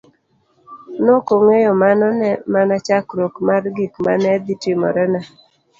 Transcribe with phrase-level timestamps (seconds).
[1.03, 5.21] Nokong'eyo mano ne mana chakruok mar gik mane dhi timore ne.